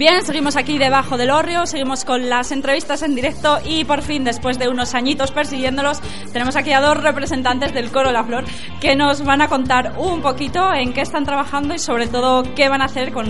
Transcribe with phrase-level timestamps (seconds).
[0.00, 4.24] Bien, seguimos aquí debajo del Orrio, seguimos con las entrevistas en directo y por fin,
[4.24, 6.00] después de unos añitos persiguiéndolos,
[6.32, 8.44] tenemos aquí a dos representantes del Coro La Flor
[8.80, 12.70] que nos van a contar un poquito en qué están trabajando y sobre todo qué
[12.70, 13.26] van a hacer con,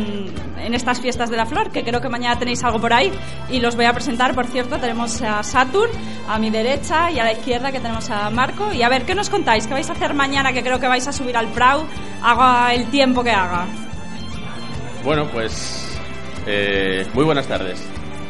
[0.59, 3.11] en estas fiestas de la flor, que creo que mañana tenéis algo por ahí
[3.51, 5.91] y los voy a presentar, por cierto, tenemos a Saturn
[6.29, 9.17] a mi derecha y a la izquierda que tenemos a Marco y a ver, ¿qué
[9.17, 9.67] nos contáis?
[9.67, 11.85] ¿Qué vais a hacer mañana que creo que vais a subir al Prau?
[12.23, 13.67] Haga el tiempo que haga.
[15.03, 15.90] Bueno, pues
[16.47, 17.83] eh, muy buenas tardes.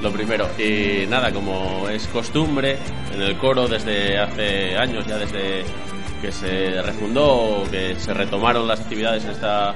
[0.03, 2.79] Lo primero, y nada, como es costumbre
[3.15, 5.63] en el coro desde hace años, ya desde
[6.23, 9.75] que se refundó, que se retomaron las actividades en esta,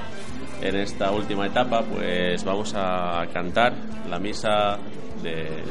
[0.63, 3.73] en esta última etapa, pues vamos a cantar
[4.09, 4.79] la misa
[5.21, 5.63] de,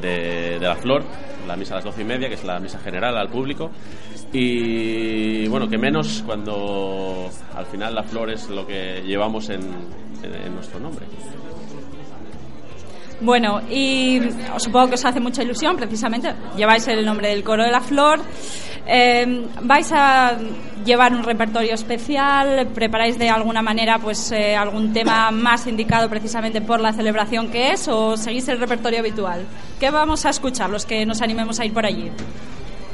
[0.00, 1.04] de, de la flor,
[1.46, 3.70] la misa a las doce y media, que es la misa general al público.
[4.32, 9.60] Y bueno, que menos cuando al final la flor es lo que llevamos en,
[10.24, 11.06] en- en nuestro nombre.
[13.20, 14.20] Bueno, y
[14.58, 18.20] supongo que os hace mucha ilusión, precisamente, lleváis el nombre del coro de la flor.
[18.86, 20.36] Eh, ¿Vais a
[20.84, 22.68] llevar un repertorio especial?
[22.74, 27.70] ¿Preparáis de alguna manera pues eh, algún tema más indicado precisamente por la celebración que
[27.72, 27.88] es?
[27.88, 29.44] ¿O seguís el repertorio habitual?
[29.80, 32.10] ¿Qué vamos a escuchar los que nos animemos a ir por allí?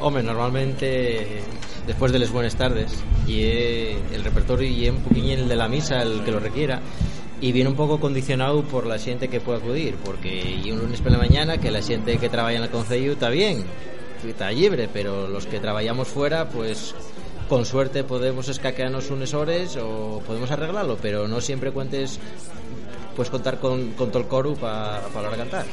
[0.00, 1.42] Hombre, normalmente
[1.86, 2.92] después de las buenas tardes
[3.26, 6.80] y el repertorio y un poquillo el de la misa el que lo requiera
[7.42, 11.00] y viene un poco condicionado por la gente que puede acudir porque y un lunes
[11.02, 13.64] por la mañana que la gente que trabaja en el concello está bien
[14.26, 16.94] está libre pero los que trabajamos fuera pues
[17.48, 22.18] con suerte podemos escaquearnos unas horas o podemos arreglarlo pero no siempre cuentes
[23.16, 25.00] pues contar con, con todo el coro para
[25.30, 25.66] de cantar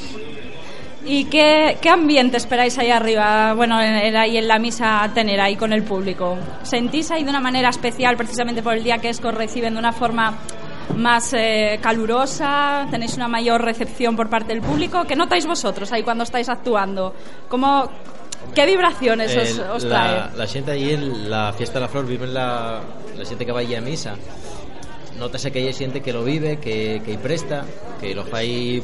[1.06, 5.40] ¿Y qué, qué ambiente esperáis ahí arriba, bueno, en- en- ahí en la misa tener
[5.40, 6.38] ahí con el público?
[6.64, 9.76] ¿Sentís ahí de una manera especial, precisamente por el día que es que os reciben
[9.76, 10.38] de una forma
[10.96, 12.88] más eh, calurosa?
[12.92, 15.04] ¿Tenéis una mayor recepción por parte del público?
[15.06, 17.14] ¿Qué notáis vosotros ahí cuando estáis actuando?
[17.48, 17.90] ¿Cómo,
[18.56, 20.12] ¿Qué vibraciones os, El- os trae?
[20.18, 22.82] la, la gente allí en la fiesta de la flor vive la,
[23.18, 24.16] la gente que va allí a misa
[25.18, 27.66] notase que hay gente que lo vive que, que presta
[28.00, 28.82] que lo fai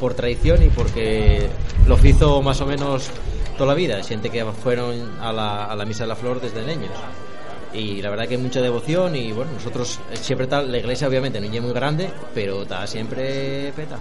[0.00, 1.48] por tradición y porque
[1.86, 3.08] lo hizo más o menos
[3.56, 6.66] toda la vida gente que fueron a la, a la misa de la flor desde
[6.66, 6.90] niños
[7.72, 11.08] y la verdad que hay mucha devoción y bueno nosotros eh, siempre tal la iglesia
[11.08, 13.98] obviamente no es muy grande pero está siempre peta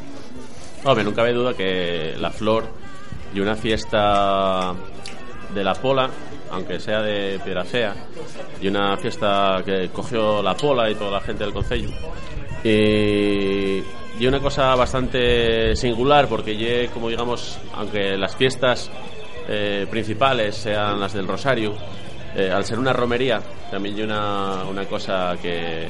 [0.86, 2.64] Hombre, nunca cabe duda que la flor
[3.34, 4.74] y una fiesta
[5.54, 6.10] de la pola,
[6.52, 7.94] aunque sea de piedra fea,
[8.62, 11.90] y una fiesta que cogió la pola y toda la gente del concello.
[12.64, 13.84] Y,
[14.20, 18.90] y una cosa bastante singular, porque ye, como digamos, aunque las fiestas
[19.50, 21.76] eh, principales sean las del Rosario,
[22.36, 23.42] eh, al ser una romería,
[23.72, 25.88] también hay una, una cosa que,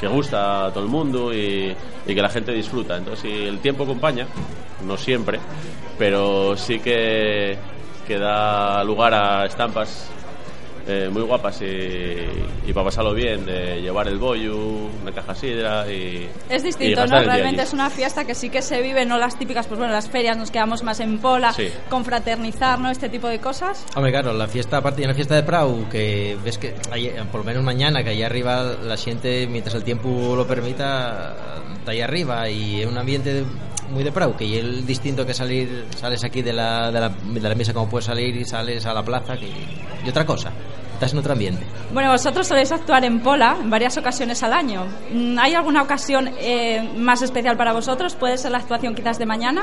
[0.00, 1.74] que gusta a todo el mundo y,
[2.06, 2.96] y que la gente disfruta.
[2.96, 4.26] Entonces, si el tiempo acompaña,
[4.84, 5.38] no siempre,
[5.98, 7.58] pero sí que,
[8.06, 10.10] que da lugar a estampas
[10.86, 11.66] eh, muy guapas y,
[12.68, 14.56] y para pasarlo bien, de llevar el bollo,
[15.02, 16.28] una caja sidra y.
[16.48, 17.20] Es y distinto, ¿no?
[17.22, 20.08] Realmente es una fiesta que sí que se vive, no las típicas, pues bueno, las
[20.08, 21.68] ferias nos quedamos más en pola, Sí.
[21.88, 22.90] confraternizar, ¿no?
[22.90, 23.84] Este tipo de cosas.
[23.94, 27.40] Hombre, claro, la fiesta, aparte de una fiesta de Prau, que ves que hay- por
[27.40, 31.36] lo menos mañana, que allá arriba la gente, mientras el tiempo lo permita,
[31.78, 33.44] está ahí arriba y es un ambiente de-
[33.90, 37.08] muy de Prau, que es el distinto que salir, sales aquí de la, de la,
[37.08, 40.52] de la mesa como puedes salir y sales a la plaza, que, y otra cosa,
[41.00, 41.64] estás en otro ambiente.
[41.94, 44.84] Bueno, vosotros soléis actuar en Pola en varias ocasiones al año.
[45.10, 48.14] Mm, ¿Hay alguna ocasión eh, más especial para vosotros?
[48.16, 49.62] ¿Puede ser la actuación quizás de mañana?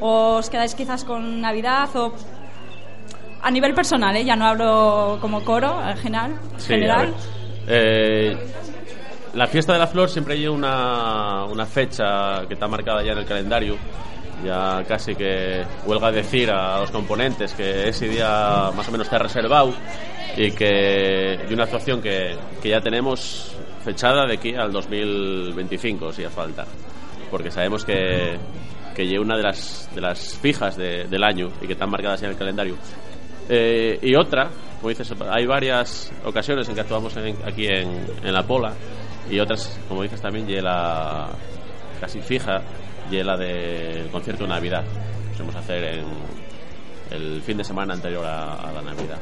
[0.00, 1.90] ¿O os quedáis quizás con Navidad?
[1.94, 2.14] o
[3.42, 4.24] A nivel personal, ¿eh?
[4.24, 6.38] ya no hablo como coro, en general.
[6.56, 7.06] Sí, a general.
[7.06, 7.14] ver.
[7.68, 8.36] Eh,
[9.34, 13.18] la fiesta de la flor siempre hay una, una fecha que está marcada ya en
[13.18, 13.76] el calendario.
[14.44, 19.18] Ya casi que huelga decir a los componentes que ese día más o menos está
[19.18, 19.72] reservado
[20.36, 23.52] y que y una actuación que, que ya tenemos
[23.84, 26.64] fechada de aquí al 2025, si hace falta.
[27.30, 28.36] Porque sabemos que,
[28.94, 32.22] que lleva una de las, de las fijas de- del año y que están marcadas
[32.22, 32.76] en el calendario.
[33.48, 34.50] Eh, y otra,
[34.80, 38.72] como dices, hay varias ocasiones en que actuamos aquí en, en La Pola
[39.30, 41.28] y otras, como dices también, y la
[41.98, 42.62] casi fija,
[43.10, 44.84] y la del concierto de Navidad.
[45.32, 46.04] Podemos hacer en
[47.10, 49.18] el fin de semana anterior a, la Navidad.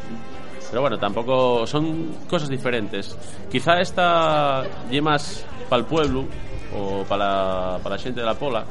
[0.69, 3.17] Pero bueno, tampoco son cosas diferentes.
[3.50, 6.25] Quizá esta y más para el pueblo
[6.75, 8.64] o para, para la gente de la Pola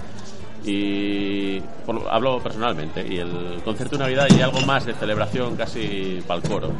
[0.65, 1.61] y
[2.09, 6.71] hablo personalmente y el concierto Navidad y algo más de celebración casi para el coro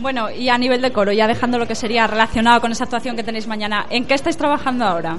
[0.00, 3.16] bueno, y a nivel de coro, ya dejando lo que sería relacionado con esa actuación
[3.16, 5.18] que tenéis mañana, ¿en qué estáis trabajando ahora?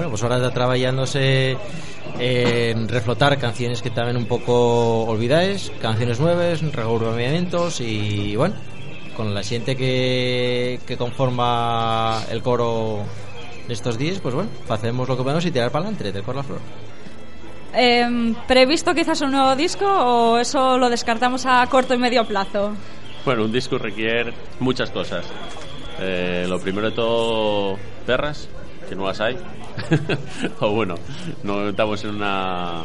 [0.00, 1.58] Bueno, pues ahora está trabajándose
[2.18, 8.54] en reflotar canciones que también un poco olvidáis, canciones nuevas, regrupamientos y bueno,
[9.14, 13.00] con la gente que, que conforma el coro
[13.68, 16.38] de estos días, pues bueno, hacemos lo que podemos y tirar para adelante del coro
[16.38, 16.60] la flor.
[17.74, 22.72] Eh, ¿Previsto quizás un nuevo disco o eso lo descartamos a corto y medio plazo?
[23.26, 25.26] Bueno, un disco requiere muchas cosas.
[26.00, 27.76] Eh, lo primero de todo,
[28.06, 28.48] perras,
[28.88, 29.36] que no las hay.
[30.60, 30.94] o bueno,
[31.42, 32.84] no estamos en una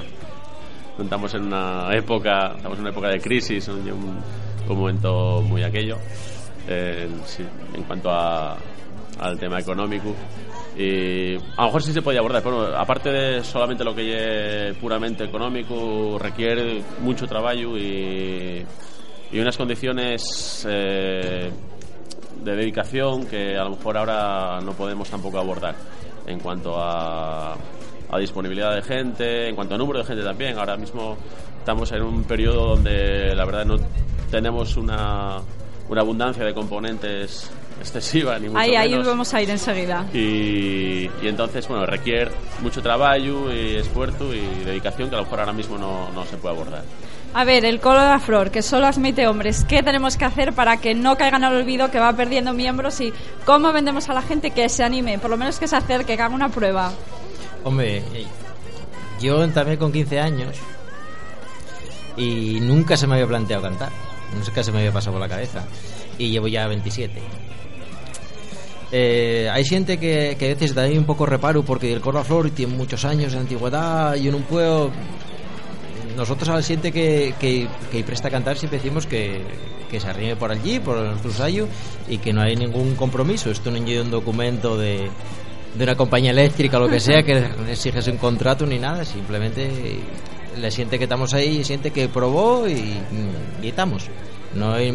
[1.00, 4.20] estamos en una época, estamos en una época de crisis, un,
[4.68, 5.98] momento muy aquello
[6.68, 8.58] en cuanto a,
[9.20, 10.14] al tema económico.
[10.78, 14.78] Y a lo mejor sí se podía abordar, pero aparte de solamente lo que es
[14.78, 18.66] puramente económico, requiere mucho trabajo y,
[19.32, 21.50] y unas condiciones eh,
[22.44, 25.76] de dedicación que a lo mejor ahora no podemos tampoco abordar
[26.28, 27.54] en cuanto a,
[28.10, 30.58] a disponibilidad de gente, en cuanto a número de gente también.
[30.58, 31.18] Ahora mismo
[31.60, 33.78] estamos en un periodo donde la verdad no
[34.30, 35.38] tenemos una,
[35.90, 37.50] una abundancia de componentes
[37.80, 40.06] excesiva, ni mucho ahí, Ahí vamos a ir enseguida.
[40.14, 42.32] Y, y, entonces, bueno, requiere
[42.62, 46.38] mucho trabajo y esfuerzo y dedicación que a lo mejor ahora mismo no, no se
[46.38, 46.84] puede abordar.
[47.38, 49.66] A ver, el colo de la flor, que solo admite hombres.
[49.66, 53.02] ¿Qué tenemos que hacer para que no caigan al olvido, que va perdiendo miembros?
[53.02, 53.12] ¿Y
[53.46, 55.20] cómo vendemos a la gente que se anime?
[55.20, 56.94] Por lo menos que se acerque, que haga una prueba.
[57.66, 58.04] Hombre,
[59.20, 60.56] yo también con 15 años
[62.16, 63.92] y nunca se me había planteado cantar.
[64.34, 65.66] Nunca se me había pasado por la cabeza.
[66.18, 67.22] Y llevo ya 27.
[68.94, 72.24] Eh, hay gente que, que, a veces da ahí un poco reparo porque el coro
[72.24, 74.90] flor tiene muchos años de antigüedad y yo no puedo
[76.16, 79.42] nosotros a la gente que, que, que, presta a cantar siempre decimos que,
[79.90, 81.68] que se arrime por allí, por nuestro ensayo
[82.08, 83.52] y que no hay ningún compromiso.
[83.52, 85.10] Esto no es un documento de,
[85.76, 90.00] de una compañía eléctrica o lo que sea que exiges un contrato ni nada, simplemente
[90.58, 92.98] la gente que estamos ahí siente que probó y,
[93.62, 94.08] y estamos.
[94.54, 94.92] No hay,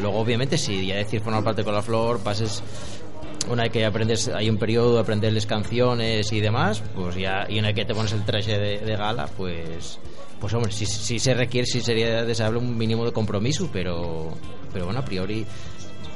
[0.00, 2.62] luego obviamente si ya decir formar parte con la flor, pases
[3.48, 7.58] una vez que aprendes, hay un periodo de aprenderles canciones y demás, pues ya, y
[7.58, 9.98] una vez que te pones el traje de, de gala, pues,
[10.42, 14.32] pues hombre, si, si, se requiere, si sería deseable un mínimo de compromiso, pero,
[14.72, 15.46] pero bueno, a priori,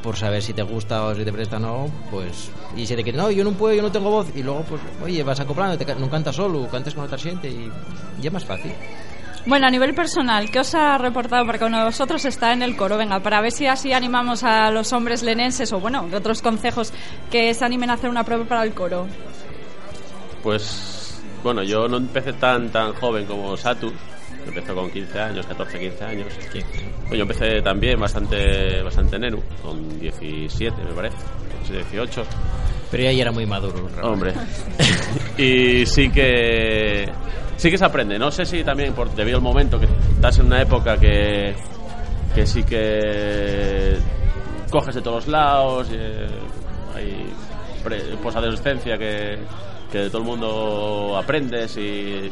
[0.02, 3.04] por saber si te gusta o si te presta o no, pues, y si te
[3.04, 5.78] quiere, no, yo no puedo, yo no tengo voz, y luego, pues, oye, vas acoplando,
[5.78, 7.70] te, no cantas solo, cantes con otra gente, y
[8.20, 8.72] ya es más fácil.
[9.46, 11.46] Bueno, a nivel personal, ¿qué os ha reportado?
[11.46, 12.98] Porque uno de vosotros está en el coro.
[12.98, 16.92] Venga, para ver si así animamos a los hombres lenenses o, bueno, de otros consejos
[17.30, 19.06] que se animen a hacer una prueba para el coro.
[20.42, 23.92] Pues, bueno, yo no empecé tan tan joven como Satu.
[24.46, 26.26] Empezó con 15 años, 14, 15 años.
[27.08, 31.16] Pues yo empecé también bastante bastante nenu, con 17 me parece,
[31.70, 32.22] 18.
[32.90, 33.88] Pero ya era muy maduro.
[34.02, 34.32] Hombre.
[35.38, 37.10] y sí que
[37.56, 38.18] sí que se aprende.
[38.18, 41.54] No sé si también por, debido al momento que estás en una época que,
[42.34, 43.96] que sí que
[44.70, 46.26] coges de todos lados, eh,
[46.94, 47.32] hay
[48.22, 49.38] posadolescencia que,
[49.90, 52.30] que de todo el mundo aprendes y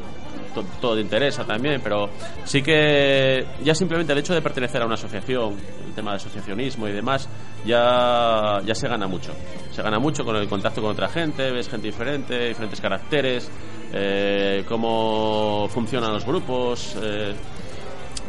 [0.81, 2.09] todo te interesa también, pero
[2.45, 5.57] sí que ya simplemente el hecho de pertenecer a una asociación,
[5.87, 7.29] el tema de asociacionismo y demás,
[7.65, 9.33] ya, ya se gana mucho.
[9.73, 13.51] Se gana mucho con el contacto con otra gente, ves gente diferente, diferentes caracteres,
[13.93, 16.97] eh, cómo funcionan los grupos.
[17.03, 17.35] Eh,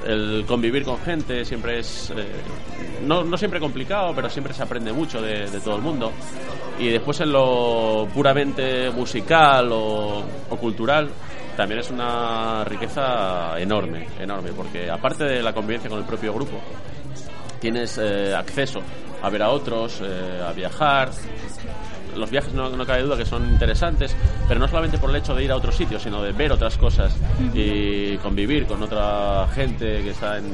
[0.05, 2.25] el convivir con gente siempre es eh,
[3.05, 6.11] no, no, siempre complicado pero siempre se aprende mucho de, todo el mundo.
[6.79, 11.09] Y después en lo puramente musical o, o cultural
[11.55, 16.59] también es una riqueza enorme, enorme, porque aparte de la convivencia con el propio grupo,
[17.59, 18.81] tienes eh, acceso
[19.21, 21.09] a ver a otros, eh, a viajar,
[22.15, 24.15] los viajes no, no cabe duda que son interesantes,
[24.47, 26.77] pero no solamente por el hecho de ir a otros sitios, sino de ver otras
[26.77, 27.15] cosas
[27.53, 30.45] y convivir con otra gente que está en,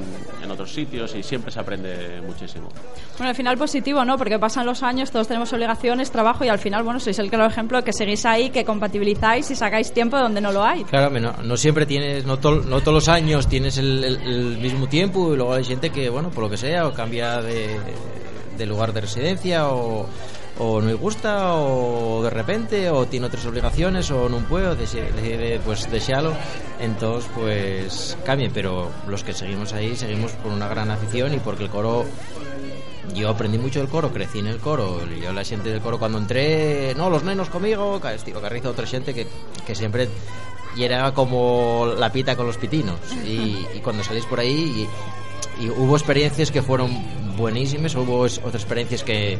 [0.43, 2.69] en otros sitios y siempre se aprende muchísimo.
[3.17, 4.17] Bueno, al final positivo, ¿no?
[4.17, 7.45] Porque pasan los años, todos tenemos obligaciones, trabajo y al final, bueno, sois el claro
[7.45, 10.83] ejemplo de que seguís ahí, que compatibilizáis y sacáis tiempo donde no lo hay.
[10.85, 14.57] Claro, no, no siempre tienes, no, tol- no todos los años tienes el, el- el
[14.57, 17.77] mismo tiempo y luego hay gente que, bueno, por lo que sea, o cambia de,
[18.57, 20.07] de lugar de residencia o,
[20.59, 24.75] o no le gusta o de repente o tiene otras obligaciones o no puede o
[24.75, 26.33] dese- decide pues desearlo
[26.79, 31.63] entonces pues cambia pero los que seguimos ahí seguimos por una gran afición y porque
[31.63, 32.05] el coro
[33.15, 35.01] yo aprendí mucho del coro, crecí en el coro.
[35.21, 39.13] Yo la gente del coro cuando entré, no, los nenos conmigo, estilo Carrizo, otra gente
[39.13, 39.27] que,
[39.65, 40.07] que siempre
[40.77, 42.99] y era como la pita con los pitinos.
[43.25, 44.87] Y, y cuando salís por ahí,
[45.59, 49.37] y, y hubo experiencias que fueron buenísimas, hubo otras experiencias que,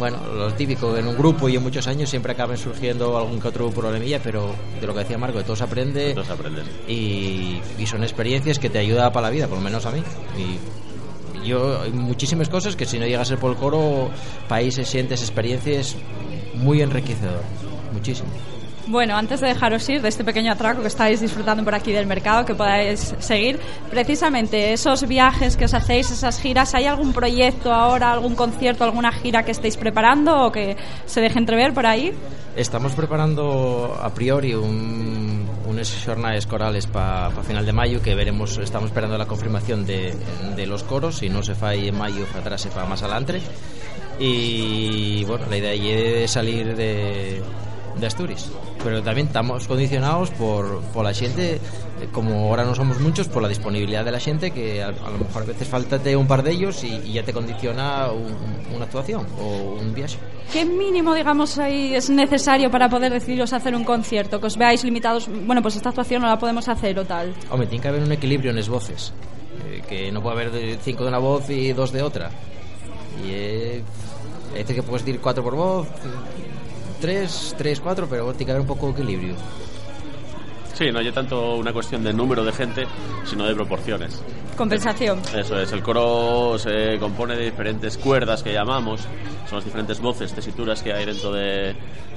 [0.00, 3.48] bueno, lo típico, en un grupo y en muchos años siempre acaban surgiendo algún que
[3.48, 6.64] otro problemilla, pero de lo que decía Marco, de todo se aprende Entonces aprendes.
[6.88, 10.02] y, y son experiencias que te ayudan para la vida, por lo menos a mí.
[10.38, 14.10] Y yo, hay muchísimas cosas que si no llegas a ser por el coro,
[14.48, 15.96] países, sientes experiencias
[16.54, 17.42] muy enriquecedor,
[17.92, 18.30] muchísimo.
[18.90, 22.08] Bueno, antes de dejaros ir de este pequeño atraco que estáis disfrutando por aquí del
[22.08, 27.72] mercado, que podáis seguir, precisamente esos viajes que os hacéis, esas giras, ¿hay algún proyecto
[27.72, 32.12] ahora, algún concierto, alguna gira que estéis preparando o que se deje entrever por ahí?
[32.56, 38.88] Estamos preparando a priori un, unas jornadas corales para final de mayo que veremos, estamos
[38.88, 40.16] esperando la confirmación de,
[40.56, 43.40] de los coros, si no se fai en mayo, atrás se fa más adelante.
[44.18, 47.40] Y bueno, la idea es salir de,
[47.98, 48.50] de Asturias.
[48.82, 51.60] Pero también estamos condicionados por, por la gente, eh,
[52.12, 55.18] como ahora no somos muchos, por la disponibilidad de la gente, que a, a lo
[55.18, 58.84] mejor a veces faltate un par de ellos y, y ya te condiciona un- una
[58.84, 60.16] actuación o un viaje.
[60.52, 64.40] ¿Qué mínimo, digamos, ahí es necesario para poder decidiros a hacer un concierto?
[64.40, 67.34] Que os veáis limitados, bueno, pues esta actuación no la podemos hacer o tal.
[67.50, 69.12] Hombre, tiene que haber un equilibrio en las voces.
[69.68, 72.30] eh, que no puede haber cinco de una voz y dos de otra.
[73.24, 73.82] Y eh,
[74.54, 75.86] veces que puedes decir cuatro por voz,
[77.00, 79.34] tres, tres, cuatro, pero tiene que haber un poco de equilibrio.
[80.80, 82.86] Sí, no hay tanto una cuestión de número de gente,
[83.26, 84.18] sino de proporciones.
[84.56, 85.20] Compensación.
[85.36, 89.02] Eso es, el coro se compone de diferentes cuerdas que llamamos,
[89.50, 91.74] son las diferentes voces, tesituras que hay dentro de,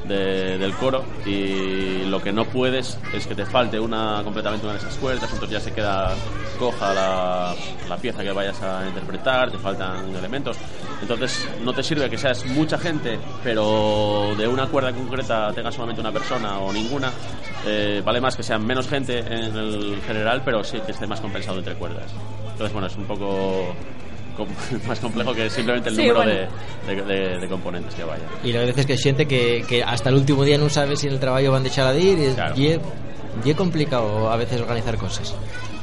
[0.08, 4.76] de- del coro y lo que no puedes es que te falte una completamente una
[4.76, 6.16] de esas cuerdas, entonces ya se queda
[6.58, 7.54] coja la,
[7.90, 10.56] la pieza que vayas a interpretar, te faltan elementos,
[11.02, 16.00] entonces no te sirve que seas mucha gente, pero de una cuerda concreta tengas solamente
[16.00, 17.12] una persona o ninguna,
[17.66, 21.22] eh, vale más que sean menos gente en el general, pero sí que esté más
[21.22, 22.12] compensado entre cuerdas.
[22.52, 23.74] Entonces, bueno, es un poco
[24.38, 24.48] com-
[24.88, 26.50] más complejo que simplemente el Sí, número bueno.
[26.88, 28.24] de, de- de- de componentes que vaya.
[28.44, 30.96] Y la verdad es que hay gente que, que hasta el último día no sabe
[30.96, 32.54] si en el trabajo van a echar a ir y, Claro.
[32.58, 32.80] y es,
[33.44, 35.34] y es complicado a veces organizar cosas.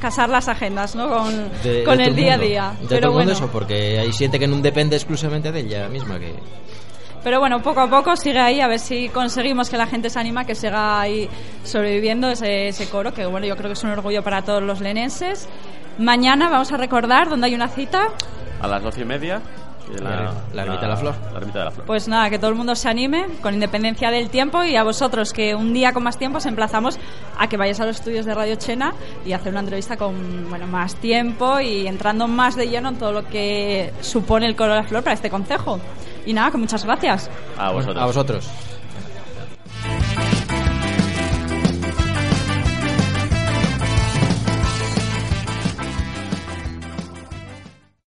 [0.01, 1.09] Casar las agendas, ¿no?
[1.11, 2.49] Con, De- con de el día a mundo.
[2.49, 2.71] día.
[2.81, 5.61] De Pero todo el mundo bueno, eso, porque hay gente que no depende exclusivamente de
[5.61, 6.19] ella misma.
[6.19, 6.33] que
[7.23, 10.19] pero bueno, poco a poco sigue ahí, a ver si conseguimos que la gente se
[10.19, 11.29] anima, que siga ahí
[11.65, 14.81] sobreviviendo ese, ese coro, que bueno, yo creo que es un orgullo para todos los
[14.81, 15.49] lenenses.
[15.99, 18.09] Mañana vamos a recordar dónde hay una cita.
[18.61, 19.43] A las doce y media.
[20.55, 21.15] la ermita de la flor.
[21.33, 21.87] La ermita de la flor.
[21.87, 25.33] Pues nada, que todo el mundo se anime, con independencia del tiempo, y a vosotros
[25.35, 26.99] que un día con más tiempo os emplazamos
[27.37, 28.95] a que vayáis a los estudios de Radio Chena
[29.27, 33.13] y hacer una entrevista con bueno, más tiempo y entrando más de lleno en todo
[33.13, 35.81] lo que supone el coro de la flor para este concejo.
[36.27, 37.31] Y nada, que muchas gracias.
[37.57, 38.03] a vosotros.
[38.03, 38.49] A vosotros.